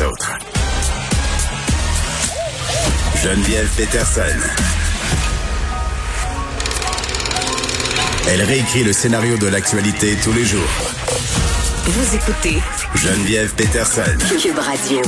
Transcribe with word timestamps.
les 0.00 0.06
autres. 0.06 0.38
Geneviève 3.22 3.68
Peterson. 3.76 4.22
Elle 8.28 8.42
réécrit 8.42 8.84
le 8.84 8.92
scénario 8.92 9.36
de 9.36 9.46
l'actualité 9.46 10.16
tous 10.22 10.32
les 10.32 10.44
jours. 10.44 10.60
Vous 11.84 12.14
écoutez 12.14 12.58
Geneviève 12.94 13.52
Peterson. 13.54 14.02
Cube 14.40 14.58
Radio. 14.58 15.02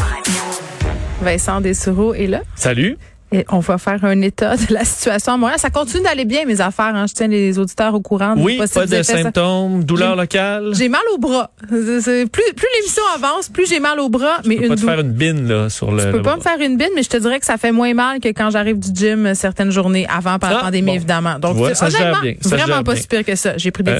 Vincent 1.20 1.60
Dessureau 1.60 2.14
est 2.14 2.26
là. 2.26 2.42
Salut. 2.56 2.96
Et 3.32 3.44
on 3.50 3.60
va 3.60 3.78
faire 3.78 4.04
un 4.04 4.20
état 4.22 4.56
de 4.56 4.72
la 4.74 4.84
situation 4.84 5.32
à 5.32 5.36
Montréal. 5.36 5.58
Ça 5.58 5.70
continue 5.70 6.02
d'aller 6.02 6.24
bien, 6.24 6.44
mes 6.46 6.60
affaires. 6.60 6.94
Hein. 6.94 7.06
Je 7.08 7.14
tiens 7.14 7.28
les 7.28 7.58
auditeurs 7.58 7.94
au 7.94 8.00
courant. 8.00 8.34
Oui, 8.36 8.58
pas 8.58 8.86
de 8.86 9.02
symptômes, 9.02 9.84
douleur 9.84 10.10
J'ai- 10.14 10.20
locale. 10.20 10.70
J'ai 10.74 10.88
mal 10.88 11.00
au 11.14 11.18
bras. 11.18 11.50
Plus, 11.68 11.82
plus 11.82 12.66
l'émission 12.76 13.02
avance, 13.14 13.48
plus 13.48 13.68
j'ai 13.68 13.80
mal 13.80 13.98
au 14.00 14.08
bras. 14.08 14.38
Mais 14.44 14.56
Tu 14.56 14.60
peux 14.60 14.66
une 14.66 14.68
pas 14.70 14.76
te 14.76 14.80
faire 14.82 15.00
une 15.00 15.12
bine 15.12 15.48
là, 15.48 15.68
sur 15.70 15.90
le. 15.92 16.00
Je 16.00 16.08
peux 16.08 16.16
le 16.18 16.22
pas 16.22 16.36
me 16.36 16.40
faire 16.42 16.60
une 16.60 16.76
bine, 16.76 16.90
mais 16.94 17.02
je 17.02 17.08
te 17.08 17.16
dirais 17.16 17.40
que 17.40 17.46
ça 17.46 17.56
fait 17.56 17.72
moins 17.72 17.94
mal 17.94 18.20
que 18.20 18.28
quand 18.28 18.50
j'arrive 18.50 18.78
du 18.78 18.90
gym 18.94 19.34
certaines 19.34 19.70
journées 19.70 20.06
avant 20.08 20.38
par 20.38 20.50
la 20.50 20.58
Ah, 20.58 20.62
pandémie, 20.64 20.86
bon. 20.90 20.94
évidemment. 20.94 21.38
Donc, 21.38 21.52
Tu 21.52 21.58
vois, 21.58 21.74
ça 21.74 21.88
gère 21.88 22.20
bien, 22.20 22.34
ça 22.40 22.48
vraiment 22.50 22.66
gère 22.66 22.84
pas 22.84 22.92
bien. 22.92 23.02
si 23.02 23.08
pire 23.08 23.24
que 23.24 23.34
ça. 23.34 23.56
J'ai 23.56 23.70
pris 23.70 23.82
des 23.82 23.92
Euh. 23.92 23.98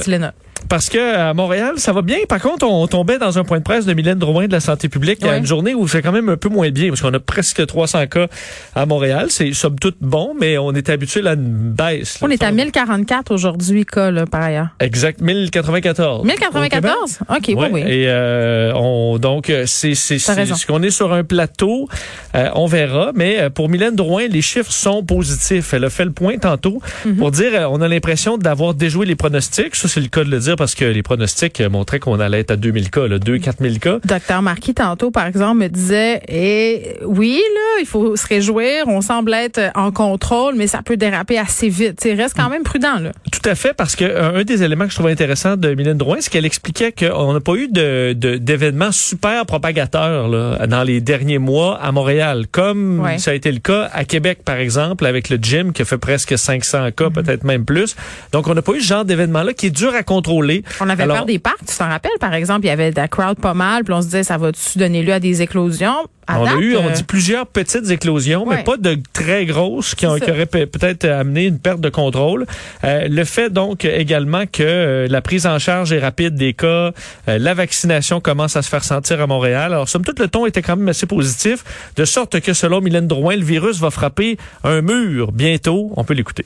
Parce 0.69 0.89
que 0.89 1.15
à 1.15 1.33
Montréal, 1.33 1.73
ça 1.77 1.93
va 1.93 2.01
bien. 2.01 2.17
Par 2.27 2.39
contre, 2.39 2.65
on 2.65 2.87
tombait 2.87 3.17
dans 3.19 3.37
un 3.37 3.43
point 3.43 3.59
de 3.59 3.63
presse 3.63 3.85
de 3.85 3.93
Mylène 3.93 4.17
Drouin 4.19 4.47
de 4.47 4.51
la 4.51 4.59
santé 4.59 4.89
publique 4.89 5.23
à 5.23 5.29
Ouais. 5.29 5.37
une 5.39 5.45
journée 5.45 5.73
où 5.75 5.87
c'est 5.87 6.01
quand 6.01 6.11
même 6.11 6.29
un 6.29 6.37
peu 6.37 6.49
moins 6.49 6.69
bien 6.71 6.89
parce 6.89 7.01
qu'on 7.01 7.13
a 7.13 7.19
presque 7.19 7.65
300 7.65 8.07
cas 8.07 8.27
à 8.75 8.85
Montréal. 8.85 9.27
C'est 9.29 9.53
somme 9.53 9.77
toute 9.79 9.97
bon, 10.01 10.33
mais 10.39 10.57
on 10.57 10.71
est 10.73 10.89
habitué 10.89 11.25
à 11.27 11.33
une 11.33 11.71
baisse. 11.71 12.19
là. 12.21 12.27
On 12.27 12.31
est 12.31 12.43
à 12.43 12.51
1044 12.51 13.31
aujourd'hui, 13.31 13.85
cas, 13.85 14.09
là, 14.11 14.25
par 14.25 14.41
ailleurs. 14.41 14.67
Exact, 14.79 15.21
1094. 15.21 16.23
1094? 16.25 17.19
OK, 17.29 17.37
oui, 17.55 17.67
oui. 17.71 17.81
Et 17.81 18.05
euh, 18.07 18.71
on 18.75 19.17
donc 19.19 19.49
euh, 19.49 19.63
c'est 19.67 19.93
ce 19.95 20.65
qu'on 20.67 20.81
est 20.83 20.89
sur 20.89 21.13
un 21.13 21.23
plateau, 21.23 21.87
euh, 22.35 22.49
on 22.55 22.65
verra. 22.65 23.11
Mais 23.15 23.39
euh, 23.41 23.49
pour 23.49 23.69
Mylène 23.69 23.95
Drouin, 23.95 24.27
les 24.27 24.41
chiffres 24.41 24.71
sont 24.71 25.03
positifs. 25.03 25.73
Elle 25.73 25.85
a 25.85 25.89
fait 25.89 26.05
le 26.05 26.11
point 26.11 26.37
tantôt 26.37 26.81
Mhm. 27.05 27.17
pour 27.17 27.31
dire 27.31 27.51
euh, 27.53 27.67
on 27.69 27.81
a 27.81 27.87
l'impression 27.87 28.37
d'avoir 28.37 28.73
déjoué 28.73 29.05
les 29.05 29.15
pronostics. 29.15 29.75
Ça 29.75 29.87
c'est 29.87 29.99
le 30.01 30.07
cas 30.07 30.23
de 30.23 30.29
le 30.29 30.39
dire 30.39 30.52
parce 30.55 30.75
que 30.75 30.85
les 30.85 31.03
pronostics 31.03 31.61
euh, 31.61 31.69
montraient 31.69 31.99
qu'on 31.99 32.19
allait 32.19 32.39
être 32.39 32.51
à 32.51 32.55
2000 32.55 32.89
cas, 32.89 33.07
là, 33.07 33.19
2 33.19 33.37
4000 33.37 33.79
cas. 33.79 33.99
Docteur 34.03 34.41
Marquis, 34.41 34.73
tantôt, 34.73 35.11
par 35.11 35.25
exemple, 35.27 35.61
me 35.61 35.67
disait, 35.67 36.21
et 36.27 36.97
oui, 37.05 37.41
là, 37.55 37.81
il 37.81 37.85
faut 37.85 38.15
se 38.15 38.27
réjouir, 38.27 38.87
on 38.87 39.01
semble 39.01 39.33
être 39.33 39.71
en 39.75 39.91
contrôle, 39.91 40.55
mais 40.55 40.67
ça 40.67 40.81
peut 40.83 40.97
déraper 40.97 41.37
assez 41.37 41.69
vite. 41.69 42.01
Sais, 42.01 42.13
reste 42.13 42.35
quand 42.35 42.49
même 42.49 42.63
prudent, 42.63 42.99
là. 42.99 43.11
Tout 43.43 43.49
à 43.49 43.55
fait, 43.55 43.73
parce 43.73 43.95
que 43.97 44.05
euh, 44.05 44.39
un 44.39 44.43
des 44.43 44.63
éléments 44.63 44.85
que 44.85 44.91
je 44.91 44.95
trouvais 44.95 45.11
intéressant 45.11 45.57
de 45.57 45.73
Mylène 45.75 45.97
Drouin, 45.97 46.17
c'est 46.21 46.31
qu'elle 46.31 46.45
expliquait 46.45 46.93
qu'on 46.93 47.33
n'a 47.33 47.41
pas 47.41 47.55
eu 47.55 47.67
de 47.67 48.13
de- 48.13 48.37
d'événements 48.37 48.91
super 48.93 49.45
propagateurs 49.45 50.29
là, 50.29 50.65
dans 50.67 50.83
les 50.83 51.01
derniers 51.01 51.39
mois 51.39 51.77
à 51.81 51.91
Montréal, 51.91 52.45
comme 52.51 53.01
Ouais. 53.01 53.17
ça 53.17 53.31
a 53.31 53.33
été 53.33 53.51
le 53.51 53.59
cas 53.59 53.89
à 53.93 54.05
Québec, 54.05 54.39
par 54.45 54.55
exemple, 54.55 55.05
avec 55.05 55.29
le 55.29 55.37
gym 55.41 55.73
qui 55.73 55.81
a 55.81 55.85
fait 55.85 55.97
presque 55.97 56.37
500 56.37 56.91
cas, 56.91 57.03
Mm-hmm. 57.09 57.11
peut-être 57.13 57.43
même 57.43 57.65
plus. 57.65 57.95
Donc, 58.31 58.47
on 58.47 58.53
n'a 58.53 58.61
pas 58.61 58.73
eu 58.73 58.79
ce 58.81 58.87
genre 58.87 59.03
d'événement-là 59.05 59.53
qui 59.53 59.65
est 59.67 59.71
dur 59.71 59.93
à 59.93 60.03
contrôler. 60.03 60.63
On 60.79 60.87
avait 60.89 61.03
Alors, 61.03 61.17
peur 61.17 61.25
des 61.25 61.39
parcs, 61.39 61.65
tu 61.67 61.75
t'en 61.77 61.89
rappelles, 61.89 62.11
par 62.21 62.33
exemple, 62.33 62.61
il 62.65 62.69
y 62.69 62.71
avait 62.71 62.91
de 62.91 62.95
la 62.95 63.09
crowd 63.09 63.37
pas 63.39 63.53
mal, 63.53 63.83
puis 63.83 63.93
on 63.93 64.01
se 64.01 64.05
disait, 64.07 64.23
ça 64.23 64.37
va-tu 64.37 64.77
donner 64.79 65.03
lieu 65.03 65.11
à 65.13 65.19
des 65.19 65.41
éclosions? 65.41 65.95
À 66.27 66.39
on 66.39 66.45
a 66.45 66.55
eu, 66.55 66.75
on 66.77 66.87
euh, 66.87 66.91
dit 66.91 67.03
plusieurs 67.03 67.45
petites 67.47 67.89
éclosions, 67.89 68.45
mais 68.45 68.63
pas 68.63 68.77
de 68.77 68.97
très 69.11 69.45
grosses 69.45 69.93
qui, 69.93 70.05
ont, 70.07 70.15
qui 70.17 70.31
auraient 70.31 70.45
pe- 70.45 70.65
peut-être 70.65 71.05
amené 71.05 71.45
une 71.47 71.59
perte 71.59 71.81
de 71.81 71.89
contrôle. 71.89 72.45
Euh, 72.83 73.07
le 73.09 73.23
fait 73.25 73.49
donc 73.51 73.83
également 73.85 74.45
que 74.45 74.63
euh, 74.63 75.07
la 75.09 75.21
prise 75.21 75.45
en 75.45 75.59
charge 75.59 75.91
est 75.91 75.99
rapide 75.99 76.35
des 76.35 76.53
cas, 76.53 76.91
euh, 77.27 77.37
la 77.37 77.53
vaccination 77.53 78.21
commence 78.21 78.55
à 78.55 78.61
se 78.61 78.69
faire 78.69 78.83
sentir 78.83 79.19
à 79.21 79.27
Montréal. 79.27 79.73
Alors, 79.73 79.89
somme 79.89 80.05
toute, 80.05 80.19
le 80.19 80.27
ton 80.29 80.45
était 80.45 80.61
quand 80.61 80.77
même 80.77 80.87
assez 80.87 81.05
positif, 81.05 81.63
de 81.97 82.05
sorte 82.05 82.39
que 82.39 82.53
selon 82.53 82.79
Mylène 82.79 83.07
Drouin, 83.07 83.35
le 83.35 83.43
virus 83.43 83.79
va 83.79 83.91
frapper 83.91 84.37
un 84.63 84.81
mur 84.81 85.31
bientôt. 85.33 85.91
On 85.97 86.03
peut 86.03 86.13
l'écouter. 86.13 86.45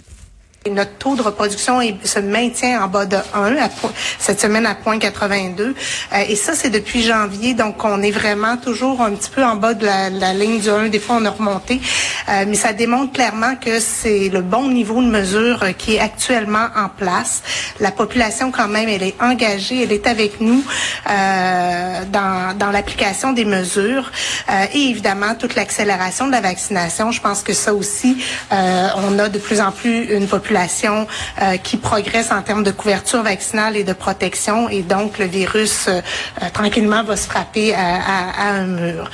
Notre 0.69 0.91
taux 0.97 1.15
de 1.15 1.21
reproduction 1.21 1.79
se 2.03 2.19
maintient 2.19 2.83
en 2.83 2.87
bas 2.87 3.05
de 3.05 3.17
1 3.33 3.55
à 3.57 3.69
cette 4.19 4.39
semaine 4.39 4.65
à 4.65 4.73
0.82. 4.73 5.61
Euh, 5.61 5.73
et 6.27 6.35
ça, 6.35 6.53
c'est 6.55 6.69
depuis 6.69 7.03
janvier. 7.03 7.53
Donc, 7.53 7.83
on 7.83 8.01
est 8.01 8.11
vraiment 8.11 8.57
toujours 8.57 9.01
un 9.01 9.11
petit 9.11 9.29
peu 9.29 9.43
en 9.43 9.55
bas 9.55 9.73
de 9.73 9.85
la, 9.85 10.09
la 10.09 10.33
ligne 10.33 10.59
du 10.59 10.69
1. 10.69 10.89
Des 10.89 10.99
fois, 10.99 11.17
on 11.19 11.25
a 11.25 11.31
remonté. 11.31 11.79
Euh, 12.29 12.45
mais 12.47 12.55
ça 12.55 12.73
démontre 12.73 13.13
clairement 13.13 13.55
que 13.55 13.79
c'est 13.79 14.29
le 14.29 14.41
bon 14.41 14.69
niveau 14.69 15.01
de 15.01 15.07
mesure 15.07 15.63
euh, 15.63 15.71
qui 15.71 15.95
est 15.95 15.99
actuellement 15.99 16.67
en 16.75 16.89
place. 16.89 17.41
La 17.79 17.91
population, 17.91 18.51
quand 18.51 18.67
même, 18.67 18.89
elle 18.89 19.03
est 19.03 19.15
engagée, 19.21 19.83
elle 19.83 19.91
est 19.91 20.07
avec 20.07 20.41
nous 20.41 20.63
euh, 21.09 22.03
dans, 22.11 22.57
dans 22.57 22.71
l'application 22.71 23.33
des 23.33 23.45
mesures. 23.45 24.11
Euh, 24.49 24.65
et 24.73 24.89
évidemment, 24.89 25.35
toute 25.35 25.55
l'accélération 25.55 26.27
de 26.27 26.31
la 26.31 26.41
vaccination. 26.41 27.11
Je 27.11 27.21
pense 27.21 27.43
que 27.43 27.53
ça 27.53 27.73
aussi, 27.73 28.23
euh, 28.51 28.87
on 28.97 29.17
a 29.19 29.29
de 29.29 29.39
plus 29.39 29.61
en 29.61 29.71
plus 29.71 30.05
une 30.13 30.27
population 30.27 31.07
qui 31.63 31.77
progresse 31.77 32.31
en 32.31 32.41
termes 32.41 32.63
de 32.63 32.71
couverture 32.71 33.23
vaccinale 33.23 33.75
et 33.77 33.83
de 33.83 33.93
protection. 33.93 34.69
Et 34.69 34.81
donc, 34.81 35.17
le 35.19 35.25
virus, 35.25 35.89
tranquillement, 36.53 37.03
va 37.03 37.15
se 37.15 37.27
frapper 37.27 37.73
à, 37.73 37.95
à- 37.95 38.47
à 38.47 38.51
un 38.53 38.65
mur. 38.67 39.09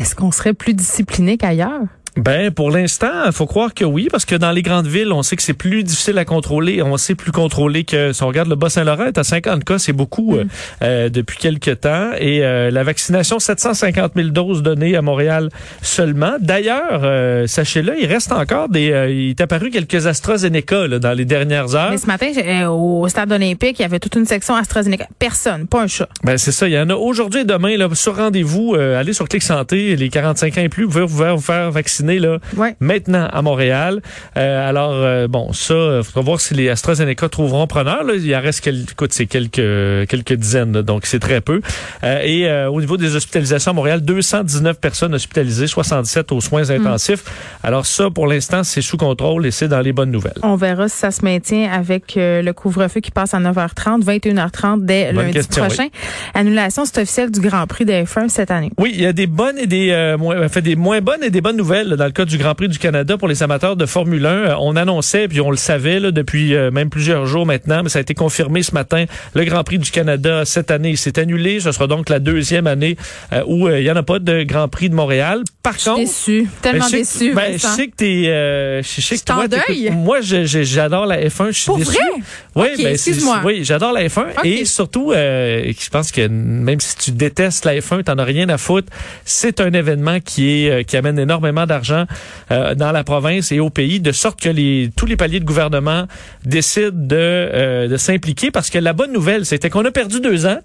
Est-ce 0.00 0.14
qu'on 0.14 0.30
serait 0.30 0.54
plus 0.54 0.74
discipliné 0.74 1.36
qu'ailleurs? 1.36 1.80
Ben, 2.18 2.50
pour 2.50 2.70
l'instant, 2.70 3.30
faut 3.32 3.46
croire 3.46 3.72
que 3.74 3.84
oui, 3.84 4.08
parce 4.10 4.24
que 4.24 4.34
dans 4.34 4.50
les 4.50 4.62
grandes 4.62 4.88
villes, 4.88 5.12
on 5.12 5.22
sait 5.22 5.36
que 5.36 5.42
c'est 5.42 5.52
plus 5.52 5.84
difficile 5.84 6.18
à 6.18 6.24
contrôler. 6.24 6.82
On 6.82 6.96
sait 6.96 7.14
plus 7.14 7.30
contrôler 7.30 7.84
que 7.84 8.12
si 8.12 8.22
on 8.24 8.26
regarde 8.26 8.48
le 8.48 8.56
Bas-Saint-Laurent, 8.56 9.10
à 9.14 9.22
50 9.24 9.62
cas, 9.64 9.78
c'est 9.78 9.92
beaucoup 9.92 10.34
euh, 10.36 10.44
euh, 10.82 11.08
depuis 11.08 11.38
quelques 11.38 11.80
temps. 11.80 12.10
Et 12.18 12.44
euh, 12.44 12.70
la 12.72 12.82
vaccination, 12.82 13.38
750 13.38 14.12
000 14.16 14.28
doses 14.30 14.62
données 14.62 14.96
à 14.96 15.02
Montréal 15.02 15.48
seulement. 15.80 16.32
D'ailleurs, 16.40 17.02
euh, 17.04 17.46
sachez-le, 17.46 17.94
il 18.00 18.06
reste 18.06 18.32
encore 18.32 18.68
des... 18.68 18.90
euh, 18.90 19.08
il 19.10 19.30
est 19.30 19.40
apparu 19.40 19.70
quelques 19.70 20.06
AstraZeneca 20.06 20.86
là, 20.88 20.98
dans 20.98 21.12
les 21.12 21.24
dernières 21.24 21.74
heures. 21.76 21.90
Mais 21.90 21.98
ce 21.98 22.06
matin, 22.06 22.26
j'ai- 22.34 22.62
euh, 22.64 22.68
au 22.70 23.06
stade 23.08 23.30
olympique, 23.30 23.78
il 23.78 23.82
y 23.82 23.84
avait 23.84 24.00
toute 24.00 24.16
une 24.16 24.26
section 24.26 24.56
AstraZeneca. 24.56 25.06
Personne, 25.20 25.66
pas 25.68 25.82
un 25.82 25.86
chat. 25.86 26.08
Ben 26.24 26.36
c'est 26.36 26.52
ça, 26.52 26.66
il 26.66 26.72
y 26.74 26.78
en 26.80 26.90
a 26.90 26.94
aujourd'hui 26.94 27.42
et 27.42 27.44
demain 27.44 27.76
là 27.76 27.88
sur 27.94 28.16
rendez-vous. 28.16 28.74
euh, 28.74 28.98
allez 28.98 29.12
sur 29.12 29.28
Clic 29.28 29.42
Santé, 29.42 29.94
les 29.96 30.08
45 30.08 30.58
ans 30.58 30.60
et 30.62 30.68
plus, 30.68 30.84
vous 30.84 30.90
pouvez 30.90 31.30
vous 31.32 31.40
faire, 31.40 31.70
vous 31.70 31.78
là 32.16 32.38
Ouais. 32.56 32.74
maintenant 32.80 33.28
à 33.30 33.42
Montréal. 33.42 34.00
Euh, 34.36 34.68
alors 34.68 34.92
euh, 34.94 35.28
bon, 35.28 35.52
ça, 35.52 35.74
il 35.98 36.02
faudra 36.04 36.20
voir 36.22 36.40
si 36.40 36.54
les 36.54 36.68
AstraZeneca 36.70 37.28
trouveront 37.28 37.66
preneur. 37.66 38.04
Là. 38.04 38.14
Il 38.14 38.34
en 38.34 38.40
reste 38.40 38.62
quelques, 38.62 38.92
écoute, 38.92 39.12
c'est 39.12 39.26
quelques 39.26 40.08
quelques 40.08 40.32
dizaines, 40.34 40.72
là, 40.72 40.82
donc 40.82 41.06
c'est 41.06 41.18
très 41.18 41.40
peu. 41.40 41.60
Euh, 42.04 42.20
et 42.22 42.48
euh, 42.48 42.70
au 42.70 42.80
niveau 42.80 42.96
des 42.96 43.16
hospitalisations 43.16 43.72
à 43.72 43.74
Montréal, 43.74 44.00
219 44.02 44.78
personnes 44.80 45.14
hospitalisées, 45.14 45.66
67 45.66 46.32
aux 46.32 46.40
soins 46.40 46.70
intensifs. 46.70 47.24
Alors 47.62 47.86
ça, 47.86 48.10
pour 48.10 48.26
l'instant, 48.26 48.64
c'est 48.64 48.82
sous 48.82 48.96
contrôle 48.96 49.46
et 49.46 49.50
c'est 49.50 49.68
dans 49.68 49.80
les 49.80 49.92
bonnes 49.92 50.10
nouvelles. 50.10 50.38
On 50.42 50.56
verra 50.56 50.88
si 50.88 50.96
ça 50.96 51.10
se 51.10 51.24
maintient 51.24 51.70
avec 51.70 52.16
euh, 52.16 52.42
le 52.42 52.52
couvre-feu 52.52 53.00
qui 53.00 53.10
passe 53.10 53.34
à 53.34 53.40
9h30, 53.40 54.02
21h30 54.04 54.84
dès 54.84 55.12
Bonne 55.12 55.24
lundi 55.24 55.32
question, 55.34 55.64
prochain. 55.66 55.88
Annulation, 56.34 56.84
c'est 56.84 57.00
officiel 57.02 57.30
du 57.30 57.40
Grand 57.40 57.66
Prix 57.66 57.84
des 57.84 58.04
F1 58.04 58.28
cette 58.28 58.50
année. 58.50 58.70
Oui, 58.78 58.92
il 58.94 59.00
y 59.02 59.06
a 59.06 59.12
des 59.12 59.26
bonnes 59.26 59.58
et 59.58 59.66
des 59.66 59.90
euh, 59.90 60.16
moins, 60.16 60.48
fait 60.48 60.62
des 60.62 60.76
moins 60.76 61.00
bonnes 61.00 61.22
et 61.22 61.30
des 61.30 61.40
bonnes 61.40 61.56
nouvelles 61.56 61.87
là, 61.88 61.96
dans 61.96 62.04
le 62.04 62.10
cas 62.12 62.24
du 62.24 62.38
Grand 62.38 62.54
Prix 62.54 62.68
du 62.68 62.78
Canada 62.78 63.16
pour 63.18 63.26
les 63.28 63.42
amateurs 63.42 63.76
de 63.76 63.86
Formule 63.86 64.24
1. 64.26 64.28
Euh, 64.30 64.54
on 64.60 64.76
annonçait 64.76 65.26
puis 65.28 65.40
on 65.40 65.50
le 65.50 65.56
savait 65.56 65.98
là, 66.00 66.10
depuis 66.10 66.54
euh, 66.54 66.70
même 66.70 66.90
plusieurs 66.90 67.26
jours 67.26 67.46
maintenant, 67.46 67.82
mais 67.82 67.88
ça 67.88 67.98
a 67.98 68.02
été 68.02 68.14
confirmé 68.14 68.62
ce 68.62 68.72
matin. 68.74 69.04
Le 69.34 69.44
Grand 69.44 69.64
Prix 69.64 69.78
du 69.78 69.90
Canada 69.90 70.44
cette 70.44 70.70
année 70.70 70.94
s'est 70.96 71.18
annulé. 71.18 71.60
Ce 71.60 71.72
sera 71.72 71.86
donc 71.86 72.08
la 72.08 72.18
deuxième 72.20 72.66
année 72.66 72.96
euh, 73.32 73.42
où 73.46 73.66
euh, 73.68 73.80
il 73.80 73.84
y 73.86 73.90
en 73.90 73.96
a 73.96 74.02
pas 74.02 74.18
de 74.18 74.42
Grand 74.44 74.68
Prix 74.68 74.90
de 74.90 74.94
Montréal. 74.94 75.42
Par 75.62 75.76
contre, 75.76 75.98
Déçu, 76.00 76.42
ben, 76.42 76.48
tellement 76.62 76.86
je 76.88 76.96
déçu. 76.96 77.34
ben, 77.34 77.52
je 77.54 77.58
sais 77.66 77.86
que 77.88 77.96
t'es, 77.96 78.24
euh, 78.28 78.82
je 78.82 79.00
sais 79.00 79.16
que 79.18 79.24
toi, 79.24 79.48
deuil? 79.48 79.90
moi, 79.90 80.20
je- 80.20 80.44
je- 80.44 80.62
j'adore 80.62 81.06
la 81.06 81.20
F1. 81.28 81.48
Je 81.48 81.58
suis 81.60 81.72
déçu. 81.76 81.90
vrai? 81.90 82.22
Oui, 82.62 82.68
ben, 82.82 82.92
excuse-moi. 82.92 83.40
Oui, 83.44 83.60
j'adore 83.62 83.92
la 83.92 84.06
F1 84.06 84.20
Ok. 84.38 84.44
et 84.44 84.64
surtout, 84.64 85.12
euh, 85.12 85.72
je 85.78 85.88
pense 85.90 86.10
que 86.12 86.26
même 86.28 86.80
si 86.80 86.96
tu 86.96 87.10
détestes 87.12 87.64
la 87.64 87.76
F1, 87.78 88.02
t'en 88.04 88.18
as 88.18 88.24
rien 88.24 88.48
à 88.48 88.58
foutre. 88.58 88.88
C'est 89.24 89.60
un 89.60 89.72
événement 89.72 90.18
qui 90.20 90.64
est 90.64 90.70
euh, 90.70 90.82
qui 90.82 90.96
amène 90.96 91.18
énormément 91.18 91.66
d'argent 91.66 92.04
euh, 92.50 92.74
dans 92.74 92.92
la 92.92 93.04
province 93.04 93.52
et 93.52 93.60
au 93.60 93.70
pays, 93.70 94.00
de 94.00 94.12
sorte 94.12 94.40
que 94.40 94.48
les 94.48 94.90
tous 94.96 95.06
les 95.06 95.16
paliers 95.16 95.40
de 95.40 95.44
gouvernement 95.44 96.06
décident 96.44 96.90
de 96.92 97.16
euh, 97.16 97.88
de 97.88 97.96
s'impliquer 97.96 98.50
parce 98.50 98.70
que 98.70 98.78
la 98.78 98.92
bonne 98.92 99.12
nouvelle, 99.12 99.44
c'était 99.46 99.70
qu'on 99.70 99.84
a 99.84 99.90
perdu 99.90 100.20
deux 100.20 100.46
ans, 100.46 100.58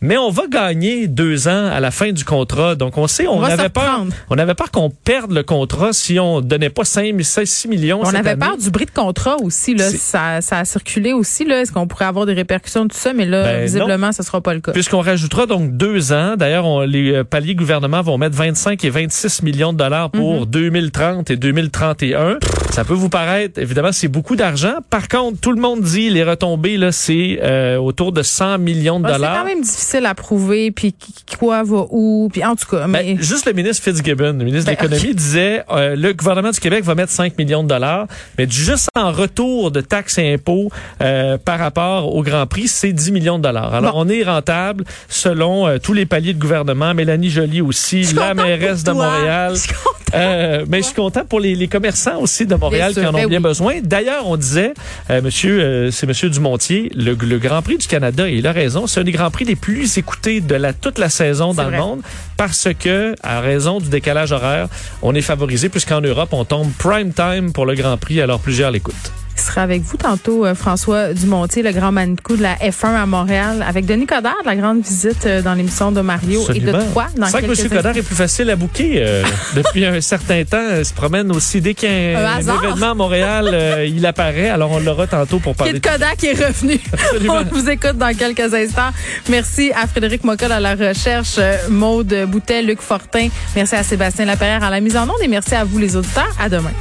mais 0.00 0.16
on 0.16 0.30
va 0.30 0.46
gagner 0.48 1.06
deux 1.08 1.48
ans 1.48 1.66
à 1.72 1.80
la 1.80 1.90
fin 1.90 2.12
du 2.12 2.24
contrat. 2.24 2.74
Donc 2.74 2.96
on 2.98 3.06
sait, 3.06 3.26
on, 3.26 3.38
On 3.38 3.42
avait 3.42 3.68
peur, 3.68 4.04
on 4.30 4.38
avait 4.38 4.54
peur 4.54 4.70
qu'on 4.70 4.90
perde 4.90 5.32
le 5.32 5.42
contrat 5.42 5.92
si 5.92 6.18
on 6.18 6.40
donnait 6.40 6.70
pas 6.70 6.84
5, 6.84 7.14
6 7.22 7.68
millions. 7.68 8.00
On 8.02 8.04
cette 8.06 8.14
avait 8.16 8.30
année. 8.30 8.40
peur 8.46 8.56
du 8.56 8.70
bris 8.70 8.86
de 8.86 8.90
contrat 8.90 9.36
aussi. 9.42 9.74
Là. 9.74 9.90
Ça, 9.90 10.40
ça 10.40 10.58
a 10.60 10.64
circulé 10.64 11.12
aussi. 11.12 11.33
Là. 11.42 11.60
Est-ce 11.62 11.72
qu'on 11.72 11.88
pourrait 11.88 12.04
avoir 12.04 12.26
des 12.26 12.34
répercussions 12.34 12.84
de 12.84 12.90
tout 12.92 12.98
ça? 12.98 13.12
Mais 13.12 13.24
là, 13.24 13.42
Ben, 13.42 13.64
visiblement, 13.64 14.12
ce 14.12 14.22
sera 14.22 14.40
pas 14.40 14.54
le 14.54 14.60
cas. 14.60 14.70
Puisqu'on 14.72 15.00
rajoutera 15.00 15.46
donc 15.46 15.76
deux 15.76 16.12
ans. 16.12 16.36
D'ailleurs, 16.36 16.86
les 16.86 17.12
euh, 17.12 17.24
paliers 17.24 17.56
gouvernement 17.56 18.02
vont 18.02 18.18
mettre 18.18 18.36
25 18.36 18.84
et 18.84 18.90
26 18.90 19.42
millions 19.42 19.72
de 19.72 19.78
dollars 19.78 20.10
pour 20.10 20.40
Mhm. 20.42 20.44
2030 20.46 21.30
et 21.30 21.36
2031. 21.36 22.38
Ça 22.70 22.84
peut 22.84 22.94
vous 22.94 23.08
paraître, 23.08 23.60
évidemment, 23.60 23.92
c'est 23.92 24.08
beaucoup 24.08 24.36
d'argent. 24.36 24.74
Par 24.90 25.08
contre, 25.08 25.40
tout 25.40 25.52
le 25.52 25.60
monde 25.60 25.80
dit 25.80 26.10
les 26.10 26.24
retombées 26.24 26.76
là, 26.76 26.92
c'est 26.92 27.38
euh, 27.42 27.76
autour 27.78 28.12
de 28.12 28.22
100 28.22 28.58
millions 28.58 29.00
de 29.00 29.06
Ah, 29.06 29.10
c'est 29.12 29.18
dollars. 29.18 29.38
quand 29.38 29.44
même 29.44 29.60
difficile 29.62 30.06
à 30.06 30.14
prouver, 30.14 30.70
puis 30.72 30.92
qui- 30.92 31.36
quoi 31.38 31.62
va 31.62 31.86
où, 31.90 32.28
puis 32.32 32.44
en 32.44 32.56
tout 32.56 32.66
cas, 32.68 32.86
mais 32.86 33.14
Ben, 33.14 33.22
juste 33.22 33.46
le 33.46 33.52
ministre 33.52 33.82
Fitzgibbon, 33.84 34.32
le 34.38 34.44
ministre 34.44 34.70
de 34.70 34.76
Ben, 34.76 34.82
l'économie, 34.90 35.14
disait 35.14 35.62
euh, 35.70 35.94
le 35.96 36.12
gouvernement 36.12 36.50
du 36.50 36.58
Québec 36.60 36.82
va 36.84 36.94
mettre 36.94 37.12
5 37.12 37.38
millions 37.38 37.62
de 37.62 37.68
dollars, 37.68 38.06
mais 38.38 38.48
juste 38.50 38.88
en 38.96 39.12
retour 39.12 39.70
de 39.70 39.80
taxes 39.80 40.18
et 40.18 40.34
impôts 40.34 40.70
euh, 41.00 41.23
par 41.44 41.58
rapport 41.58 42.14
au 42.14 42.22
Grand 42.22 42.46
Prix, 42.46 42.68
c'est 42.68 42.92
10 42.92 43.12
millions 43.12 43.38
de 43.38 43.42
dollars. 43.44 43.74
Alors, 43.74 43.94
Bon. 43.94 44.02
on 44.04 44.08
est 44.08 44.22
rentable 44.22 44.84
selon 45.08 45.66
euh, 45.66 45.78
tous 45.78 45.92
les 45.92 46.06
paliers 46.06 46.34
de 46.34 46.38
gouvernement. 46.40 46.94
Mélanie 46.94 47.30
Joly 47.30 47.60
aussi, 47.60 48.04
Je 48.04 48.16
la 48.16 48.34
mairesse 48.34 48.84
de. 48.84 48.92
Montréal. 48.92 49.54
Je. 49.56 49.72
Euh, 50.16 50.64
mais 50.68 50.78
je 50.78 50.84
suis 50.84 50.94
content 50.94 51.24
pour 51.28 51.40
les, 51.40 51.56
les 51.56 51.66
commerçants 51.66 52.20
aussi 52.20 52.46
de 52.46 52.54
Montréal 52.54 52.92
Bien 52.92 52.94
qui 52.94 53.00
sûr, 53.00 53.08
en 53.08 53.18
ont 53.18 53.22
ben 53.22 53.28
bien 53.28 53.38
oui. 53.38 53.42
besoin. 53.42 53.74
D'ailleurs, 53.82 54.28
on 54.28 54.36
disait, 54.36 54.72
euh, 55.10 55.20
monsieur, 55.20 55.60
euh, 55.60 55.90
c'est 55.90 56.06
monsieur 56.06 56.30
Dumontier, 56.30 56.88
le, 56.94 57.14
le 57.14 57.38
Grand 57.38 57.62
Prix 57.62 57.78
du 57.78 57.88
Canada, 57.88 58.28
et 58.28 58.34
il 58.34 58.46
a 58.46 58.52
raison, 58.52 58.86
c'est 58.86 59.00
un 59.00 59.04
des 59.04 59.10
Grands 59.10 59.32
Prix 59.32 59.44
les 59.44 59.56
plus 59.56 59.98
écoutés 59.98 60.40
de 60.40 60.54
la, 60.54 60.72
toute 60.72 61.00
la 61.00 61.08
saison 61.08 61.52
dans 61.52 61.64
vrai. 61.64 61.72
le 61.72 61.78
monde 61.78 62.00
parce 62.36 62.68
que, 62.78 63.16
à 63.24 63.40
raison 63.40 63.80
du 63.80 63.88
décalage 63.88 64.30
horaire, 64.30 64.68
on 65.02 65.16
est 65.16 65.20
favorisé 65.22 65.68
puisqu'en 65.68 66.00
Europe, 66.00 66.28
on 66.32 66.44
tombe 66.44 66.70
prime 66.78 67.12
time 67.12 67.52
pour 67.52 67.66
le 67.66 67.74
Grand 67.74 67.96
Prix, 67.96 68.20
alors 68.20 68.38
plusieurs 68.38 68.70
l'écoutent. 68.70 69.10
Sera 69.44 69.62
avec 69.62 69.82
vous 69.82 69.96
tantôt, 69.98 70.46
euh, 70.46 70.54
François 70.54 71.12
Dumontier, 71.12 71.62
le 71.62 71.72
grand 71.72 71.92
manicou 71.92 72.36
de 72.36 72.42
la 72.42 72.54
F1 72.56 72.94
à 72.94 73.06
Montréal, 73.06 73.64
avec 73.68 73.84
Denis 73.84 74.06
Coderre, 74.06 74.36
de 74.42 74.46
la 74.48 74.56
grande 74.56 74.80
visite 74.82 75.26
euh, 75.26 75.42
dans 75.42 75.52
l'émission 75.54 75.92
de 75.92 76.00
Mario 76.00 76.40
et 76.54 76.60
de 76.60 76.72
toi 76.92 77.06
C'est 77.14 77.30
vrai 77.30 77.42
que 77.42 77.62
M. 77.62 77.68
Coderre 77.68 77.96
est 77.98 78.02
plus 78.02 78.14
facile 78.16 78.48
à 78.50 78.56
bouquer. 78.56 79.02
euh, 79.04 79.22
depuis 79.54 79.84
un 79.84 80.00
certain 80.00 80.42
temps, 80.44 80.62
il 80.78 80.84
se 80.84 80.94
promène 80.94 81.30
aussi. 81.30 81.60
Dès 81.60 81.74
qu'il 81.74 81.90
y 81.90 82.14
a 82.14 82.18
Un 82.18 82.24
un, 82.24 82.26
un 82.34 82.36
hasard. 82.38 82.64
événement 82.64 82.90
à 82.90 82.94
Montréal, 82.94 83.50
euh, 83.52 83.84
il 83.86 84.04
apparaît. 84.06 84.48
Alors, 84.48 84.70
on 84.72 84.80
l'aura 84.80 85.06
tantôt 85.06 85.38
pour 85.38 85.54
parler. 85.54 85.74
Kid 85.74 85.82
Kodak 85.86 86.24
est 86.24 86.32
revenu. 86.46 86.80
Absolument. 86.92 87.34
On 87.50 87.54
vous 87.54 87.68
écoute 87.68 87.98
dans 87.98 88.16
quelques 88.16 88.52
instants. 88.54 88.90
Merci 89.28 89.72
à 89.74 89.86
Frédéric 89.86 90.24
Mockel 90.24 90.50
à 90.52 90.60
la 90.60 90.74
recherche, 90.74 91.38
Maude 91.68 92.14
Boutet, 92.28 92.62
Luc 92.62 92.80
Fortin. 92.80 93.28
Merci 93.54 93.74
à 93.76 93.82
Sébastien 93.82 94.24
Laperrière 94.24 94.64
à 94.64 94.70
la 94.70 94.80
mise 94.80 94.96
en 94.96 95.04
onde 95.04 95.22
et 95.22 95.28
merci 95.28 95.54
à 95.54 95.64
vous 95.64 95.78
les 95.78 95.96
auditeurs. 95.96 96.34
À 96.40 96.48
demain. 96.48 96.72